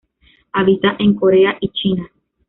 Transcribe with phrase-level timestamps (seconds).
[0.53, 2.09] Habita en Corea y China.